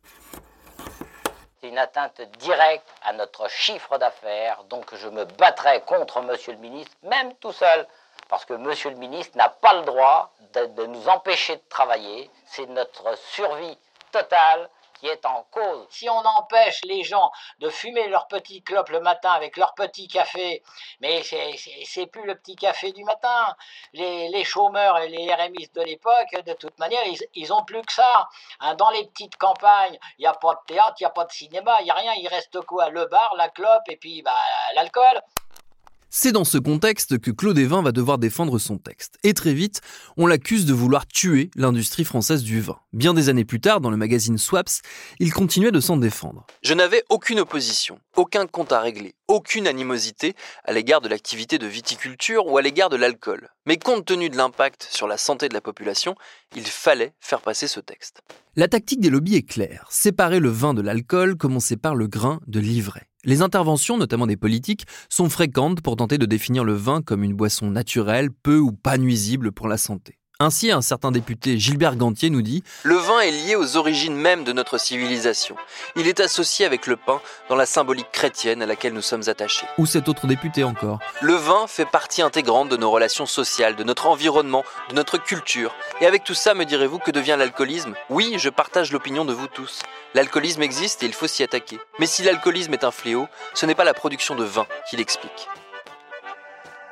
C'est 1.62 1.70
une 1.70 1.78
atteinte 1.78 2.20
directe 2.42 2.90
à 3.02 3.14
notre 3.14 3.50
chiffre 3.50 3.98
d'affaires, 3.98 4.66
donc 4.70 4.88
je 5.02 5.08
me 5.08 5.24
battrai 5.40 5.82
contre 5.88 6.22
Monsieur 6.22 6.52
le 6.52 6.60
ministre, 6.60 6.92
même 7.02 7.32
tout 7.40 7.54
seul. 7.54 7.88
Parce 8.30 8.46
que 8.46 8.54
Monsieur 8.54 8.90
le 8.90 8.98
ministre 8.98 9.38
n'a 9.38 9.50
pas 9.50 9.74
le 9.74 9.84
droit 9.84 10.32
de, 10.54 10.86
nous 10.86 11.10
empêcher 11.10 11.58
de 11.58 11.64
travailler. 11.70 12.30
C'est 12.46 12.68
notre 12.68 13.18
survie 13.18 13.78
totale 14.12 14.70
qui 14.96 15.08
est 15.08 15.26
en 15.26 15.46
cause. 15.52 15.86
Si 15.90 16.10
on 16.10 16.26
empêche 16.26 16.82
les 16.86 17.04
gens 17.04 17.30
de 17.60 17.70
fumer 17.70 18.08
leur 18.08 18.28
petit 18.28 18.64
clope 18.64 18.90
le 18.90 19.02
matin 19.02 19.32
avec 19.32 19.58
leur 19.58 19.74
petit 19.74 20.08
café, 20.08 20.64
mais 21.02 21.22
c'est 21.24 22.08
plus 22.08 22.26
le 22.26 22.36
petit 22.36 22.56
café 22.56 22.92
du 22.94 23.04
matin. 23.04 23.56
Les, 23.94 24.44
chômeurs 24.44 24.98
et 25.00 25.10
les 25.10 25.34
RMI 25.34 25.70
de 25.74 25.82
l'époque, 25.82 26.32
de 26.46 26.54
toute 26.54 26.78
manière, 26.80 27.02
ils, 27.34 27.54
ont 27.54 27.64
plus 27.66 27.82
que 27.82 27.92
ça. 27.92 28.30
Hein, 28.62 28.76
dans 28.76 28.90
les 28.92 29.06
petites 29.08 29.38
campagnes, 29.38 30.00
il 30.18 30.22
n'y 30.22 30.28
a 30.28 30.34
pas 30.34 30.54
de 30.54 30.74
théâtre, 30.74 30.96
il 31.00 31.04
n'y 31.04 31.08
a 31.08 31.12
pas 31.12 31.26
de 31.26 31.32
cinéma, 31.32 31.78
il 31.82 31.86
n'y 31.86 31.92
a 31.92 31.96
rien. 31.96 32.14
Il 32.18 32.28
reste 32.28 32.62
quoi? 32.62 32.90
Le 32.90 33.06
bar, 33.06 33.34
la 33.36 33.50
clope 33.50 33.84
et 33.90 33.98
puis 33.98 34.22
bah, 34.22 34.32
l'alcool. 34.76 35.22
C'est 36.18 36.32
dans 36.32 36.46
ce 36.46 36.58
contexte 36.58 37.20
que 37.20 37.30
Claude 37.30 37.58
Evin 37.58 37.82
va 37.82 37.92
devoir 37.92 38.18
défendre 38.18 38.58
son 38.58 38.78
texte. 38.78 39.18
Et 39.24 39.34
très 39.34 39.54
vite, 39.54 39.82
on 40.16 40.28
l'accuse 40.28 40.66
de 40.66 40.72
vouloir 40.72 41.06
tuer 41.06 41.52
l'industrie 41.58 42.06
française 42.06 42.42
du 42.42 42.62
vin. 42.62 42.78
Bien 42.94 43.14
des 43.14 43.28
années 43.28 43.44
plus 43.44 43.60
tard, 43.60 43.82
dans 43.82 43.90
le 43.90 43.98
magazine 43.98 44.38
Swaps, 44.38 44.82
il 45.20 45.34
continuait 45.34 45.74
de 45.74 45.82
s'en 45.82 45.98
défendre. 45.98 46.48
Je 46.64 46.74
n'avais 46.74 47.04
aucune 47.10 47.42
opposition, 47.42 48.00
aucun 48.16 48.48
compte 48.48 48.72
à 48.72 48.80
régler, 48.80 49.14
aucune 49.28 49.68
animosité 49.68 50.36
à 50.64 50.72
l'égard 50.72 51.02
de 51.02 51.10
l'activité 51.10 51.58
de 51.58 51.68
viticulture 51.68 52.48
ou 52.48 52.58
à 52.58 52.62
l'égard 52.62 52.90
de 52.90 52.96
l'alcool. 52.96 53.50
Mais 53.66 53.76
compte 53.76 54.06
tenu 54.06 54.30
de 54.30 54.38
l'impact 54.38 54.88
sur 54.90 55.10
la 55.10 55.18
santé 55.18 55.50
de 55.50 55.54
la 55.54 55.60
population, 55.60 56.16
il 56.56 56.66
fallait 56.66 57.14
faire 57.20 57.42
passer 57.42 57.68
ce 57.68 57.82
texte. 57.82 58.22
La 58.56 58.70
tactique 58.70 59.02
des 59.02 59.10
lobbies 59.10 59.36
est 59.36 59.42
claire, 59.42 59.86
séparer 59.90 60.40
le 60.40 60.48
vin 60.48 60.74
de 60.74 60.82
l'alcool 60.82 61.36
comme 61.36 61.58
on 61.58 61.60
sépare 61.60 61.94
le 61.94 62.08
grain 62.08 62.40
de 62.48 62.62
l'ivraie. 62.62 63.10
Les 63.26 63.42
interventions, 63.42 63.98
notamment 63.98 64.28
des 64.28 64.38
politiques, 64.38 64.86
sont 65.10 65.30
fréquentes 65.30 65.82
pour 65.82 65.96
tenter 65.96 66.20
de 66.20 66.28
définir 66.28 66.64
le 66.64 66.74
vin 66.74 67.02
comme 67.02 67.24
une 67.24 67.34
boisson 67.34 67.72
naturelle, 67.72 68.30
peu 68.32 68.60
ou 68.60 68.72
pas 68.72 69.00
nuisible 69.00 69.52
pour 69.52 69.68
la 69.68 69.78
santé. 69.78 70.20
Ainsi, 70.42 70.70
un 70.70 70.82
certain 70.82 71.14
député 71.14 71.58
Gilbert 71.58 71.96
Gantier 71.96 72.30
nous 72.30 72.42
dit 72.42 72.62
Le 72.84 72.96
vin 72.96 73.22
est 73.22 73.32
lié 73.32 73.56
aux 73.56 73.78
origines 73.78 74.18
même 74.18 74.44
de 74.44 74.52
notre 74.52 74.78
civilisation. 74.78 75.56
Il 75.96 76.10
est 76.10 76.20
associé 76.20 76.66
avec 76.66 76.88
le 76.88 76.98
pain 76.98 77.22
dans 77.48 77.56
la 77.56 77.66
symbolique 77.66 78.12
chrétienne 78.12 78.62
à 78.62 78.66
laquelle 78.66 78.92
nous 78.92 79.02
sommes 79.02 79.30
attachés. 79.30 79.66
Ou 79.78 79.86
cet 79.86 80.10
autre 80.10 80.28
député 80.28 80.66
encore 80.66 81.00
Le 81.22 81.36
vin 81.36 81.68
fait 81.68 81.86
partie 81.86 82.22
intégrante 82.22 82.68
de 82.68 82.76
nos 82.76 82.92
relations 82.92 83.26
sociales, 83.26 83.78
de 83.78 83.86
notre 83.86 84.08
environnement, 84.08 84.66
de 84.90 84.96
notre 84.96 85.18
culture. 85.18 85.74
Et 86.02 86.06
avec 86.06 86.26
tout 86.26 86.34
ça, 86.34 86.54
me 86.54 86.66
direz-vous, 86.66 87.00
que 87.00 87.12
devient 87.12 87.38
l'alcoolisme? 87.40 87.94
Oui, 88.10 88.36
je 88.38 88.50
partage 88.50 88.92
l'opinion 88.92 89.24
de 89.24 89.32
vous 89.32 89.48
tous. 89.48 89.84
L'alcoolisme 90.16 90.64
existe 90.64 91.02
et 91.04 91.06
il 91.06 91.14
faut 91.14 91.28
s'y 91.28 91.44
attaquer. 91.44 91.80
Mais 91.98 92.08
si 92.08 92.24
l'alcoolisme 92.24 92.74
est 92.74 92.84
un 92.84 92.92
fléau, 92.92 93.28
ce 93.54 93.66
n'est 93.66 93.76
pas 93.76 93.86
la 93.86 93.94
production 93.94 94.36
de 94.36 94.44
vin 94.44 94.68
qui 94.90 94.98
l'explique. 94.98 95.48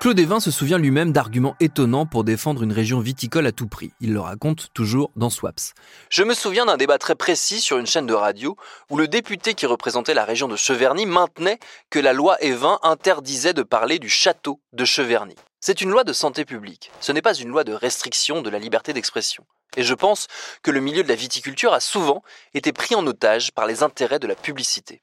Claude 0.03 0.19
Evin 0.19 0.41
se 0.41 0.51
souvient 0.51 0.77
lui-même 0.77 1.13
d'arguments 1.13 1.55
étonnants 1.62 2.05
pour 2.05 2.25
défendre 2.25 2.62
une 2.62 2.74
région 2.74 3.00
viticole 3.00 3.48
à 3.48 3.53
tout 3.53 3.67
prix. 3.67 3.93
Il 4.01 4.12
le 4.12 4.19
raconte 4.19 4.67
toujours 4.74 5.12
dans 5.15 5.29
Swaps. 5.29 5.74
Je 6.10 6.24
me 6.24 6.33
souviens 6.33 6.65
d'un 6.65 6.75
débat 6.75 6.98
très 6.98 7.15
précis 7.15 7.62
sur 7.62 7.77
une 7.77 7.86
chaîne 7.86 8.05
de 8.05 8.13
radio 8.13 8.57
où 8.89 8.98
le 8.98 9.07
député 9.07 9.53
qui 9.53 9.65
représentait 9.65 10.13
la 10.13 10.25
région 10.25 10.50
de 10.50 10.57
Cheverny 10.57 11.05
maintenait 11.05 11.57
que 11.89 12.00
la 12.00 12.12
loi 12.12 12.36
Evin 12.41 12.79
interdisait 12.83 13.53
de 13.53 13.63
parler 13.63 13.98
du 13.98 14.10
château 14.10 14.60
de 14.74 14.83
Cheverny. 14.83 15.36
C'est 15.62 15.79
une 15.79 15.89
loi 15.89 16.03
de 16.03 16.12
santé 16.12 16.43
publique, 16.43 16.91
ce 17.00 17.13
n'est 17.13 17.22
pas 17.22 17.36
une 17.36 17.48
loi 17.48 17.63
de 17.63 17.72
restriction 17.72 18.41
de 18.41 18.50
la 18.50 18.60
liberté 18.60 18.91
d'expression. 18.91 19.45
Et 19.77 19.83
je 19.83 19.93
pense 19.93 20.27
que 20.63 20.72
le 20.72 20.81
milieu 20.81 21.03
de 21.03 21.07
la 21.07 21.15
viticulture 21.15 21.72
a 21.72 21.79
souvent 21.79 22.24
été 22.53 22.74
pris 22.74 22.95
en 22.95 23.07
otage 23.07 23.53
par 23.53 23.67
les 23.67 23.83
intérêts 23.83 24.19
de 24.19 24.27
la 24.27 24.36
publicité. 24.36 25.01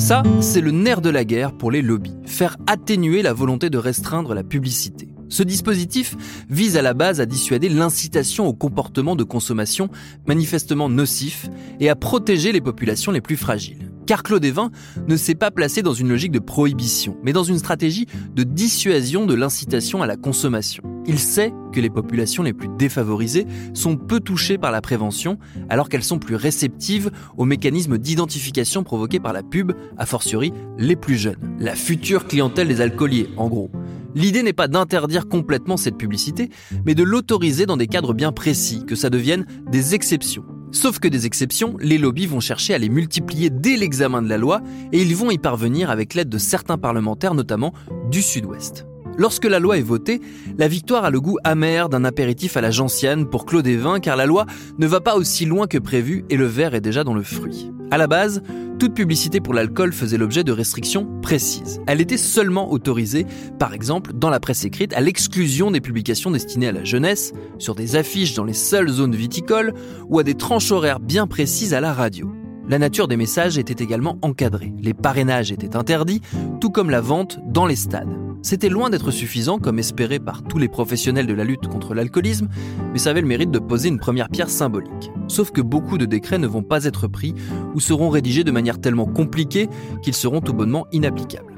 Ça, 0.00 0.22
c'est 0.40 0.62
le 0.62 0.70
nerf 0.70 1.02
de 1.02 1.10
la 1.10 1.26
guerre 1.26 1.52
pour 1.52 1.70
les 1.70 1.82
lobbies, 1.82 2.16
faire 2.24 2.56
atténuer 2.66 3.20
la 3.20 3.34
volonté 3.34 3.68
de 3.68 3.76
restreindre 3.76 4.32
la 4.32 4.42
publicité. 4.42 5.08
Ce 5.28 5.42
dispositif 5.42 6.16
vise 6.48 6.78
à 6.78 6.82
la 6.82 6.94
base 6.94 7.20
à 7.20 7.26
dissuader 7.26 7.68
l'incitation 7.68 8.46
au 8.46 8.54
comportement 8.54 9.14
de 9.14 9.24
consommation 9.24 9.90
manifestement 10.26 10.88
nocif 10.88 11.50
et 11.80 11.90
à 11.90 11.96
protéger 11.96 12.50
les 12.50 12.62
populations 12.62 13.12
les 13.12 13.20
plus 13.20 13.36
fragiles. 13.36 13.90
Car 14.10 14.24
Claude 14.24 14.44
Evin 14.44 14.72
ne 15.06 15.16
s'est 15.16 15.36
pas 15.36 15.52
placé 15.52 15.82
dans 15.82 15.94
une 15.94 16.08
logique 16.08 16.32
de 16.32 16.40
prohibition, 16.40 17.16
mais 17.22 17.32
dans 17.32 17.44
une 17.44 17.58
stratégie 17.58 18.06
de 18.34 18.42
dissuasion 18.42 19.24
de 19.24 19.34
l'incitation 19.34 20.02
à 20.02 20.06
la 20.08 20.16
consommation. 20.16 20.82
Il 21.06 21.20
sait 21.20 21.52
que 21.72 21.78
les 21.78 21.90
populations 21.90 22.42
les 22.42 22.52
plus 22.52 22.68
défavorisées 22.76 23.46
sont 23.72 23.96
peu 23.96 24.18
touchées 24.18 24.58
par 24.58 24.72
la 24.72 24.80
prévention, 24.80 25.38
alors 25.68 25.88
qu'elles 25.88 26.02
sont 26.02 26.18
plus 26.18 26.34
réceptives 26.34 27.12
aux 27.36 27.44
mécanismes 27.44 27.98
d'identification 27.98 28.82
provoqués 28.82 29.20
par 29.20 29.32
la 29.32 29.44
pub, 29.44 29.74
a 29.96 30.06
fortiori 30.06 30.52
les 30.76 30.96
plus 30.96 31.16
jeunes. 31.16 31.56
La 31.60 31.76
future 31.76 32.26
clientèle 32.26 32.66
des 32.66 32.80
alcooliers, 32.80 33.30
en 33.36 33.48
gros. 33.48 33.70
L'idée 34.16 34.42
n'est 34.42 34.52
pas 34.52 34.66
d'interdire 34.66 35.28
complètement 35.28 35.76
cette 35.76 35.96
publicité, 35.96 36.50
mais 36.84 36.96
de 36.96 37.04
l'autoriser 37.04 37.64
dans 37.64 37.76
des 37.76 37.86
cadres 37.86 38.12
bien 38.12 38.32
précis, 38.32 38.84
que 38.84 38.96
ça 38.96 39.08
devienne 39.08 39.46
des 39.70 39.94
exceptions. 39.94 40.42
Sauf 40.72 40.98
que 40.98 41.08
des 41.08 41.26
exceptions, 41.26 41.76
les 41.80 41.98
lobbies 41.98 42.26
vont 42.26 42.40
chercher 42.40 42.74
à 42.74 42.78
les 42.78 42.88
multiplier 42.88 43.50
dès 43.50 43.76
l'examen 43.76 44.22
de 44.22 44.28
la 44.28 44.38
loi 44.38 44.60
et 44.92 45.02
ils 45.02 45.16
vont 45.16 45.30
y 45.30 45.38
parvenir 45.38 45.90
avec 45.90 46.14
l'aide 46.14 46.28
de 46.28 46.38
certains 46.38 46.78
parlementaires, 46.78 47.34
notamment 47.34 47.72
du 48.10 48.22
Sud-Ouest. 48.22 48.86
Lorsque 49.20 49.44
la 49.44 49.58
loi 49.58 49.76
est 49.76 49.82
votée, 49.82 50.22
la 50.56 50.66
victoire 50.66 51.04
a 51.04 51.10
le 51.10 51.20
goût 51.20 51.36
amer 51.44 51.90
d'un 51.90 52.06
apéritif 52.06 52.56
à 52.56 52.62
la 52.62 52.70
gentiane 52.70 53.26
pour 53.26 53.44
Claude 53.44 53.66
Evin 53.66 54.00
car 54.00 54.16
la 54.16 54.24
loi 54.24 54.46
ne 54.78 54.86
va 54.86 55.02
pas 55.02 55.16
aussi 55.16 55.44
loin 55.44 55.66
que 55.66 55.76
prévu 55.76 56.24
et 56.30 56.38
le 56.38 56.46
verre 56.46 56.74
est 56.74 56.80
déjà 56.80 57.04
dans 57.04 57.12
le 57.12 57.22
fruit. 57.22 57.70
À 57.90 57.98
la 57.98 58.06
base, 58.06 58.40
toute 58.78 58.94
publicité 58.94 59.42
pour 59.42 59.52
l'alcool 59.52 59.92
faisait 59.92 60.16
l'objet 60.16 60.42
de 60.42 60.52
restrictions 60.52 61.06
précises. 61.20 61.82
Elle 61.86 62.00
était 62.00 62.16
seulement 62.16 62.72
autorisée, 62.72 63.26
par 63.58 63.74
exemple, 63.74 64.14
dans 64.14 64.30
la 64.30 64.40
presse 64.40 64.64
écrite, 64.64 64.94
à 64.94 65.02
l'exclusion 65.02 65.70
des 65.70 65.82
publications 65.82 66.30
destinées 66.30 66.68
à 66.68 66.72
la 66.72 66.84
jeunesse, 66.84 67.34
sur 67.58 67.74
des 67.74 67.96
affiches 67.96 68.32
dans 68.32 68.44
les 68.44 68.54
seules 68.54 68.88
zones 68.88 69.14
viticoles 69.14 69.74
ou 70.08 70.18
à 70.18 70.22
des 70.22 70.34
tranches 70.34 70.72
horaires 70.72 70.98
bien 70.98 71.26
précises 71.26 71.74
à 71.74 71.82
la 71.82 71.92
radio. 71.92 72.32
La 72.70 72.78
nature 72.78 73.06
des 73.06 73.18
messages 73.18 73.58
était 73.58 73.84
également 73.84 74.16
encadrée. 74.22 74.72
Les 74.80 74.94
parrainages 74.94 75.52
étaient 75.52 75.76
interdits, 75.76 76.22
tout 76.58 76.70
comme 76.70 76.88
la 76.88 77.02
vente 77.02 77.38
dans 77.44 77.66
les 77.66 77.76
stades. 77.76 78.29
C'était 78.42 78.70
loin 78.70 78.88
d'être 78.88 79.10
suffisant, 79.10 79.58
comme 79.58 79.78
espéré 79.78 80.18
par 80.18 80.42
tous 80.42 80.56
les 80.56 80.68
professionnels 80.68 81.26
de 81.26 81.34
la 81.34 81.44
lutte 81.44 81.68
contre 81.68 81.94
l'alcoolisme, 81.94 82.48
mais 82.92 82.98
ça 82.98 83.10
avait 83.10 83.20
le 83.20 83.26
mérite 83.26 83.50
de 83.50 83.58
poser 83.58 83.88
une 83.88 83.98
première 83.98 84.30
pierre 84.30 84.48
symbolique. 84.48 85.10
Sauf 85.28 85.50
que 85.50 85.60
beaucoup 85.60 85.98
de 85.98 86.06
décrets 86.06 86.38
ne 86.38 86.46
vont 86.46 86.62
pas 86.62 86.84
être 86.84 87.06
pris 87.06 87.34
ou 87.74 87.80
seront 87.80 88.08
rédigés 88.08 88.42
de 88.42 88.50
manière 88.50 88.80
tellement 88.80 89.06
compliquée 89.06 89.68
qu'ils 90.02 90.14
seront 90.14 90.40
tout 90.40 90.54
bonnement 90.54 90.86
inapplicables. 90.90 91.54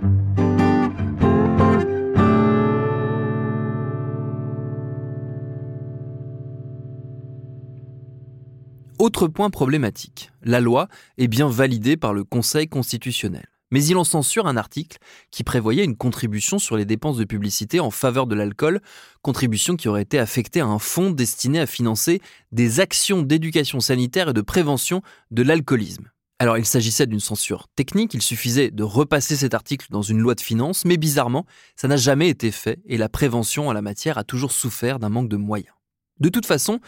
Autre 8.99 9.29
point 9.29 9.51
problématique, 9.51 10.31
la 10.43 10.61
loi 10.61 10.89
est 11.19 11.29
bien 11.29 11.49
validée 11.49 11.97
par 11.97 12.13
le 12.13 12.25
Conseil 12.25 12.69
constitutionnel 12.69 13.52
mais 13.73 13.85
il 13.85 13.97
en 13.97 14.05
censure 14.05 14.47
un 14.47 14.57
article 14.57 14.99
qui 15.33 15.43
prévoyait 15.43 15.83
une 15.83 15.97
contribution 15.97 16.61
sur 16.61 16.77
les 16.77 16.85
dépenses 16.85 17.17
de 17.17 17.25
publicité 17.25 17.81
en 17.81 17.91
faveur 17.91 18.29
de 18.29 18.37
l'alcool, 18.37 18.81
contribution 19.23 19.75
qui 19.75 19.89
aurait 19.89 20.03
été 20.03 20.21
affectée 20.21 20.61
à 20.61 20.67
un 20.67 20.79
fonds 20.79 21.11
destiné 21.11 21.59
à 21.59 21.67
financer 21.67 22.21
des 22.53 22.79
actions 22.79 23.23
d'éducation 23.23 23.81
sanitaire 23.81 24.29
et 24.29 24.33
de 24.35 24.41
prévention 24.43 25.03
de 25.33 25.43
l'alcoolisme. 25.43 26.11
Alors 26.39 26.59
il 26.59 26.67
s'agissait 26.67 27.07
d'une 27.07 27.21
censure 27.21 27.69
technique, 27.77 28.15
il 28.15 28.21
suffisait 28.21 28.71
de 28.71 28.83
repasser 28.83 29.37
cet 29.37 29.55
article 29.55 29.87
dans 29.91 30.03
une 30.03 30.19
loi 30.19 30.35
de 30.35 30.41
finances, 30.41 30.85
mais 30.85 30.97
bizarrement, 30.97 31.47
ça 31.77 31.89
n'a 31.89 31.97
jamais 31.97 32.29
été 32.29 32.51
fait 32.51 32.81
et 32.85 32.99
la 32.99 33.09
prévention 33.09 33.69
en 33.69 33.73
la 33.73 33.81
matière 33.81 34.19
a 34.19 34.25
toujours 34.25 34.53
souffert 34.53 34.99
d'un 34.99 35.09
manque 35.09 35.29
de 35.29 35.37
moyens. 35.37 35.75
De 36.21 36.29
toute 36.29 36.47
façon, 36.47 36.81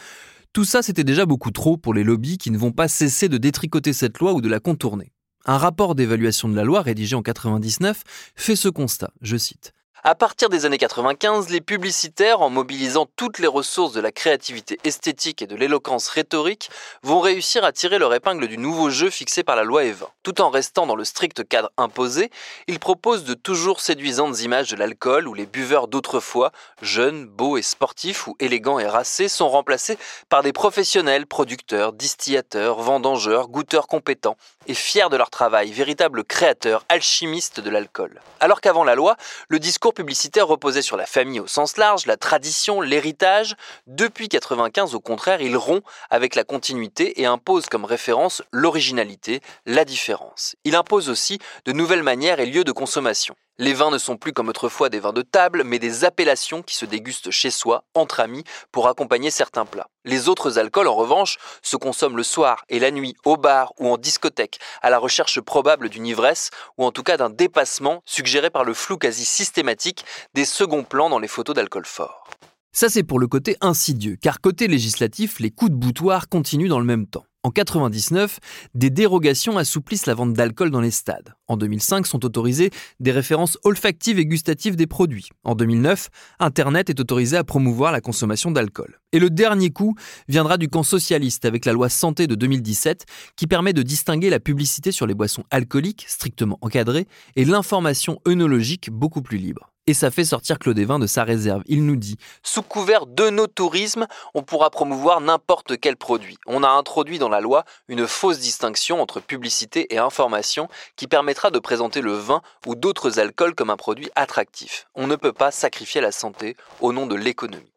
tout 0.53 0.65
ça 0.65 0.83
c'était 0.83 1.05
déjà 1.05 1.25
beaucoup 1.25 1.51
trop 1.51 1.77
pour 1.77 1.95
les 1.95 2.05
lobbies 2.05 2.37
qui 2.37 2.51
ne 2.51 2.59
vont 2.59 2.73
pas 2.73 2.89
cesser 2.89 3.29
de 3.29 3.39
détricoter 3.39 3.93
cette 3.93 4.19
loi 4.19 4.35
ou 4.35 4.41
de 4.41 4.49
la 4.49 4.61
contourner. 4.61 5.14
Un 5.47 5.59
rapport 5.59 5.95
d'évaluation 5.95 6.49
de 6.49 6.57
la 6.57 6.65
loi 6.65 6.81
rédigé 6.81 7.15
en 7.15 7.23
99 7.23 8.03
fait 8.35 8.57
ce 8.57 8.69
constat, 8.69 9.11
je 9.21 9.37
cite. 9.37 9.74
À 10.07 10.15
partir 10.15 10.51
des 10.51 10.67
années 10.67 10.77
95, 10.77 11.49
les 11.49 11.63
publicitaires, 11.63 12.43
en 12.43 12.51
mobilisant 12.51 13.07
toutes 13.17 13.39
les 13.39 13.47
ressources 13.47 13.95
de 13.95 14.03
la 14.03 14.13
créativité 14.13 14.79
esthétique 14.85 15.41
et 15.41 15.47
de 15.47 15.57
l'éloquence 15.57 16.09
rhétorique, 16.09 16.69
vont 17.03 17.21
réussir 17.21 17.65
à 17.65 17.73
tirer 17.73 17.99
leur 17.99 18.13
épingle 18.13 18.47
du 18.47 18.59
nouveau 18.59 18.91
jeu 18.91 19.09
fixé 19.09 19.43
par 19.45 19.57
la 19.57 19.65
loi 19.65 19.85
Evin. 19.85 20.09
Tout 20.23 20.43
en 20.43 20.51
restant 20.51 20.87
dans 20.87 20.95
le 20.95 21.05
strict 21.05 21.49
cadre 21.49 21.71
imposé, 21.79 22.31
ils 22.67 22.81
proposent 22.81 23.25
de 23.25 23.33
toujours 23.33 23.81
séduisantes 23.81 24.43
images 24.43 24.71
de 24.71 24.77
l'alcool 24.77 25.27
où 25.27 25.33
les 25.33 25.47
buveurs 25.47 25.89
d'autrefois, 25.89 26.53
jeunes, 26.83 27.25
beaux 27.25 27.57
et 27.57 27.63
sportifs 27.63 28.27
ou 28.27 28.37
élégants 28.41 28.79
et 28.79 28.87
racés, 28.87 29.29
sont 29.29 29.49
remplacés 29.49 29.97
par 30.29 30.43
des 30.43 30.53
professionnels, 30.53 31.27
producteurs, 31.27 31.95
distillateurs, 31.95 32.83
vendangeurs, 32.83 33.49
goûteurs 33.49 33.87
compétents 33.87 34.37
et 34.67 34.75
fiers 34.75 35.09
de 35.11 35.17
leur 35.17 35.31
travail, 35.31 35.73
véritables 35.73 36.25
créateurs, 36.25 36.85
alchimistes 36.91 37.61
de 37.61 37.71
l'alcool. 37.71 38.21
Alors 38.41 38.61
qu'avant 38.61 38.85
la 38.85 38.95
loi, 38.95 39.17
le 39.49 39.59
discours 39.59 39.94
publicitaire 39.95 40.47
reposait 40.47 40.83
sur 40.83 40.97
la 40.97 41.07
famille 41.07 41.41
au 41.41 41.47
sens 41.47 41.77
large, 41.77 42.07
la 42.07 42.17
tradition, 42.17 42.81
l'héritage. 42.81 43.55
Depuis 43.87 44.29
95, 44.29 44.95
au 44.95 45.01
contraire, 45.01 45.41
il 45.41 45.57
rompt 45.57 45.83
avec 46.11 46.35
la 46.35 46.45
continuité 46.45 47.21
et 47.23 47.27
impose 47.27 47.67
comme 47.67 47.85
référence 47.85 48.43
l'originalité, 48.53 49.41
la 49.65 49.85
différence. 49.85 50.57
Il 50.65 50.77
impose 50.77 51.09
aussi 51.09 51.39
de 51.65 51.73
nouvelles 51.73 52.03
manières 52.03 52.41
et 52.41 52.47
lieux 52.47 52.65
de 52.65 52.73
consommation. 52.73 53.35
Les 53.61 53.73
vins 53.73 53.93
ne 53.93 53.99
sont 53.99 54.17
plus 54.17 54.33
comme 54.33 54.49
autrefois 54.49 54.89
des 54.89 54.99
vins 54.99 55.13
de 55.13 55.23
table, 55.23 55.63
mais 55.65 55.79
des 55.79 56.05
appellations 56.05 56.63
qui 56.63 56.75
se 56.75 56.85
dégustent 56.85 57.31
chez 57.31 57.53
soi, 57.53 57.85
entre 57.95 58.19
amis, 58.19 58.43
pour 58.73 58.89
accompagner 58.89 59.31
certains 59.31 59.65
plats. 59.65 59.87
Les 60.05 60.29
autres 60.29 60.59
alcools, 60.59 60.89
en 60.89 60.97
revanche, 60.97 61.39
se 61.63 61.77
consomment 61.77 62.17
le 62.17 62.25
soir 62.25 62.65
et 62.69 62.81
la 62.81 62.91
nuit, 62.91 63.15
au 63.25 63.37
bar 63.37 63.73
ou 63.79 63.87
en 63.87 63.97
discothèque, 63.97 64.59
à 64.83 64.91
la 64.91 64.99
recherche 64.99 65.41
probable 65.41 65.89
d'une 65.89 66.05
ivresse, 66.05 66.51
ou 66.79 66.85
en 66.85 66.91
tout 66.91 67.05
cas 67.05 67.17
d'un 67.17 67.31
dépassement 67.31 68.03
suggéré 68.07 68.51
par 68.51 68.65
le 68.65 68.75
flou 68.75 68.99
quasi 68.99 69.25
systématique 69.25 70.05
des 70.35 70.47
seconds 70.47 70.83
plans 70.83 71.09
dans 71.09 71.21
les 71.21 71.29
photos 71.29 71.55
d'alcool 71.55 71.87
fort. 71.87 72.29
Ça 72.73 72.89
c'est 72.89 73.05
pour 73.05 73.21
le 73.21 73.29
côté 73.29 73.57
insidieux, 73.61 74.17
car 74.21 74.41
côté 74.41 74.67
législatif, 74.67 75.39
les 75.39 75.53
coups 75.53 75.71
de 75.71 75.77
boutoir 75.77 76.29
continuent 76.29 76.69
dans 76.69 76.81
le 76.81 76.87
même 76.87 77.07
temps. 77.07 77.25
En 77.45 77.51
99, 77.51 78.41
des 78.75 78.89
dérogations 78.89 79.59
assouplissent 79.59 80.07
la 80.07 80.15
vente 80.15 80.33
d'alcool 80.33 80.71
dans 80.71 80.81
les 80.81 80.91
stades. 80.91 81.35
En 81.47 81.59
2005 81.59 82.07
sont 82.07 82.25
autorisées 82.25 82.71
des 83.01 83.13
références 83.13 83.59
olfactives 83.65 84.19
et 84.19 84.25
gustatives 84.25 84.77
des 84.77 84.87
produits. 84.87 85.29
En 85.45 85.55
2009, 85.55 86.09
Internet 86.41 86.89
est 86.89 87.01
autorisé 87.01 87.37
à 87.37 87.45
promouvoir 87.45 87.93
la 87.93 88.01
consommation 88.01 88.51
d'alcool. 88.51 88.99
Et 89.13 89.19
le 89.19 89.29
dernier 89.29 89.69
coup 89.69 89.95
viendra 90.27 90.57
du 90.57 90.69
camp 90.69 90.83
socialiste 90.83 91.45
avec 91.45 91.67
la 91.67 91.75
loi 91.75 91.91
santé 91.91 92.27
de 92.27 92.35
2017 92.35 93.05
qui 93.37 93.47
permet 93.47 93.75
de 93.75 93.83
distinguer 93.83 94.31
la 94.31 94.41
publicité 94.41 94.91
sur 94.91 95.07
les 95.07 95.15
boissons 95.15 95.45
alcooliques, 95.51 96.07
strictement 96.09 96.59
encadrée, 96.63 97.07
et 97.37 97.45
l'information 97.45 98.21
œnologique 98.27 98.91
beaucoup 98.91 99.21
plus 99.21 99.37
libre. 99.37 99.74
Et 99.87 99.93
ça 99.93 100.11
fait 100.11 100.25
sortir 100.25 100.59
Claude 100.59 100.79
Evin 100.79 100.99
de 100.99 101.07
sa 101.07 101.25
réserve. 101.25 101.63
Il 101.67 101.85
nous 101.85 101.97
dit 101.97 102.17
Sous 102.43 102.63
couvert 102.63 103.07
de 103.07 103.29
nos 103.29 103.47
tourismes, 103.47 104.07
on 104.33 104.43
pourra 104.43 104.71
promouvoir 104.71 105.21
n'importe 105.21 105.79
quel 105.79 105.97
produit. 105.97 106.39
On 106.47 106.63
a 106.63 106.69
introduit 106.69 107.19
dans 107.19 107.29
la 107.29 107.43
loi 107.43 107.65
une 107.89 108.07
fausse 108.07 108.39
distinction 108.39 109.03
entre 109.03 109.21
publicité 109.21 109.95
et 109.95 109.99
information 109.99 110.69
qui 110.97 111.07
permettra 111.07 111.51
de 111.51 111.59
présenter 111.59 112.01
le 112.01 112.15
vin 112.15 112.41
ou 112.67 112.75
d'autres 112.75 113.19
alcools 113.19 113.55
comme 113.55 113.71
un 113.71 113.77
produit 113.77 114.09
attractif. 114.15 114.87
On 114.95 115.07
ne 115.07 115.17
peut 115.17 115.35
pas 115.35 115.51
sacrifier 115.51 116.01
la 116.01 116.13
santé 116.13 116.57
au 116.81 116.95
nom 116.95 117.07
de 117.07 117.15
l'économie. 117.15 117.71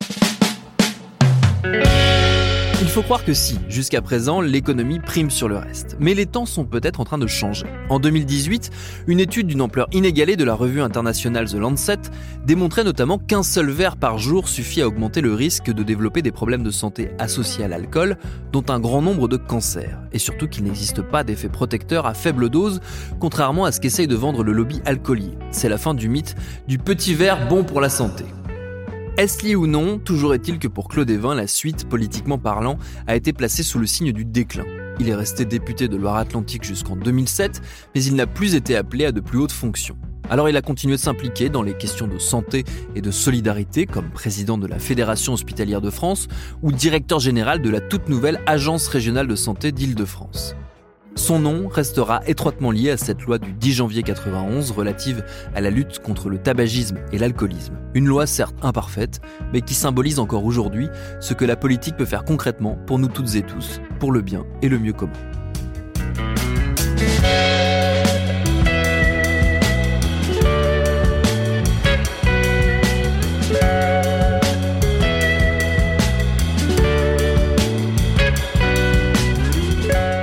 Il 2.80 2.90
faut 2.90 3.02
croire 3.02 3.26
que 3.26 3.34
si, 3.34 3.58
jusqu'à 3.70 4.04
présent, 4.04 4.40
l'économie 4.40 5.00
prime 5.00 5.32
sur 5.32 5.48
le 5.48 5.58
reste. 5.58 5.98
Mais 6.00 6.14
les 6.14 6.28
temps 6.28 6.46
sont 6.46 6.64
peut-être 6.64 7.00
en 7.00 7.06
train 7.06 7.18
de 7.18 7.26
changer. 7.26 7.66
En 7.90 8.00
2018, 8.00 8.70
une 9.08 9.20
étude 9.20 9.48
d'une 9.48 9.62
ampleur 9.62 9.88
inégalée 9.94 10.36
de 10.36 10.44
la 10.44 10.54
revue 10.54 10.82
internationale 10.82 11.50
The 11.50 11.56
Lancet 11.56 11.98
démontrait 12.46 12.84
notamment 12.84 13.18
qu'un 13.18 13.42
seul 13.42 13.72
verre 13.72 13.98
par 13.98 14.20
jour 14.20 14.48
suffit 14.48 14.84
à 14.84 14.88
augmenter 14.88 15.22
le 15.22 15.34
risque 15.34 15.72
de 15.72 15.82
développer 15.82 16.22
des 16.22 16.32
problèmes 16.32 16.62
de 16.62 16.70
santé 16.70 17.10
associés 17.18 17.66
à 17.66 17.68
l'alcool, 17.68 18.16
dont 18.52 18.66
un 18.70 18.80
grand 18.80 19.02
nombre 19.02 19.28
de 19.28 19.38
cancers. 19.38 19.98
Et 20.12 20.20
surtout 20.20 20.48
qu'il 20.48 20.64
n'existe 20.64 21.02
pas 21.02 21.24
d'effet 21.24 21.50
protecteur 21.50 22.06
à 22.06 22.14
faible 22.14 22.48
dose, 22.48 22.80
contrairement 23.20 23.66
à 23.66 23.72
ce 23.72 23.80
qu'essaye 23.80 24.08
de 24.08 24.16
vendre 24.16 24.44
le 24.44 24.52
lobby 24.52 24.82
alcoolier. 24.86 25.32
C'est 25.50 25.70
la 25.70 25.80
fin 25.80 25.96
du 25.96 26.10
mythe 26.10 26.36
du 26.68 26.78
petit 26.78 27.16
verre 27.16 27.48
bon 27.48 27.64
pour 27.64 27.82
la 27.82 27.90
santé. 27.90 28.26
Est-ce 29.18 29.44
lié 29.44 29.56
ou 29.56 29.66
non 29.66 29.98
Toujours 29.98 30.36
est-il 30.36 30.60
que 30.60 30.68
pour 30.68 30.90
Claude 30.90 31.10
Evin, 31.10 31.34
la 31.34 31.48
suite, 31.48 31.90
politiquement 31.90 32.38
parlant, 32.38 32.78
a 33.08 33.16
été 33.16 33.34
placée 33.34 33.64
sous 33.64 33.80
le 33.80 33.88
signe 33.88 34.12
du 34.12 34.26
déclin. 34.26 34.64
Il 35.00 35.10
est 35.10 35.16
resté 35.16 35.44
député 35.44 35.88
de 35.88 35.98
Loire-Atlantique 35.98 36.64
jusqu'en 36.64 36.96
2007, 36.96 37.64
mais 37.96 38.04
il 38.04 38.14
n'a 38.14 38.28
plus 38.28 38.54
été 38.54 38.76
appelé 38.76 39.06
à 39.06 39.12
de 39.12 39.20
plus 39.20 39.40
hautes 39.40 39.52
fonctions. 39.52 39.98
Alors 40.30 40.50
il 40.50 40.56
a 40.56 40.62
continué 40.62 40.98
de 40.98 41.02
s'impliquer 41.02 41.50
dans 41.50 41.64
les 41.64 41.76
questions 41.76 42.08
de 42.08 42.20
santé 42.20 42.64
et 42.94 43.02
de 43.02 43.10
solidarité 43.10 43.88
comme 43.88 44.12
président 44.12 44.60
de 44.60 44.68
la 44.68 44.78
Fédération 44.78 45.34
hospitalière 45.34 45.82
de 45.82 45.90
France 45.90 46.28
ou 46.62 46.72
directeur 46.72 47.20
général 47.20 47.64
de 47.64 47.72
la 47.72 47.82
toute 47.82 48.10
nouvelle 48.10 48.40
Agence 48.46 48.88
régionale 48.88 49.26
de 49.26 49.36
santé 49.36 49.72
d'Île-de-France. 49.72 50.56
Son 51.18 51.40
nom 51.40 51.68
restera 51.68 52.22
étroitement 52.28 52.70
lié 52.70 52.92
à 52.92 52.98
cette 52.98 53.24
loi 53.24 53.40
du 53.40 53.52
10 53.52 53.74
janvier 53.74 54.04
91 54.04 54.70
relative 54.70 55.26
à 55.56 55.62
la 55.62 55.72
lutte 55.72 55.98
contre 55.98 56.30
le 56.30 56.38
tabagisme 56.38 57.00
et 57.12 57.18
l'alcoolisme. 57.18 57.74
Une 57.96 58.06
loi 58.06 58.28
certes 58.28 58.56
imparfaite, 58.62 59.20
mais 59.52 59.62
qui 59.62 59.74
symbolise 59.74 60.20
encore 60.20 60.46
aujourd'hui 60.46 60.90
ce 61.20 61.34
que 61.34 61.44
la 61.44 61.56
politique 61.56 61.98
peut 61.98 62.06
faire 62.06 62.24
concrètement 62.24 62.78
pour 62.86 63.00
nous 63.00 63.08
toutes 63.08 63.34
et 63.34 63.42
tous, 63.42 63.82
pour 64.00 64.12
le 64.12 64.22
bien 64.22 64.46
et 64.62 64.70
le 64.70 64.78
mieux 64.78 64.94
commun. 64.94 65.14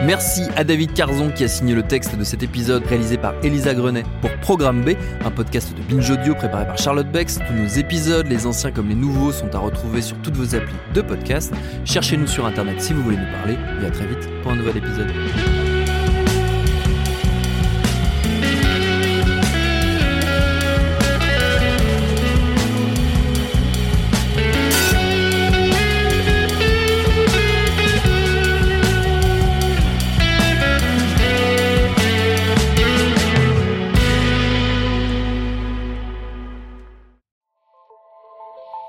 Merci 0.07 0.43
à 0.55 0.65
David 0.65 0.93
Carzon 0.93 1.31
qui 1.31 1.45
a 1.45 1.49
signé 1.49 1.75
le 1.75 1.83
texte 1.83 2.17
de 2.19 2.25
cet 2.25 2.43
épisode 2.43 2.85
réalisé 2.85 3.17
par 3.17 3.35
Elisa 3.43 3.73
Grenet 3.73 4.05
pour 4.21 4.31
Programme 4.41 4.83
B, 4.83 4.91
un 5.25 5.31
podcast 5.31 5.75
de 5.75 5.83
Binge 5.83 6.11
Audio 6.11 6.35
préparé 6.35 6.67
par 6.67 6.77
Charlotte 6.77 7.11
Bex. 7.11 7.39
Tous 7.39 7.55
nos 7.55 7.69
épisodes, 7.69 8.27
les 8.27 8.47
anciens 8.47 8.71
comme 8.71 8.91
les 8.91 8.95
nouveaux, 8.95 9.33
sont 9.33 9.55
à 9.55 9.59
retrouver 9.59 10.03
sur 10.03 10.19
toutes 10.19 10.37
vos 10.37 10.55
applis 10.55 10.77
de 10.93 11.01
podcast. 11.01 11.55
Cherchez-nous 11.87 12.27
sur 12.27 12.45
internet 12.45 12.83
si 12.83 12.93
vous 12.93 13.03
voulez 13.03 13.17
nous 13.17 13.33
parler 13.33 13.57
et 13.83 13.87
à 13.87 13.91
très 13.91 14.07
vite 14.07 14.29
pour 14.43 14.53
un 14.53 14.57
nouvel 14.57 14.77
épisode. 14.77 15.11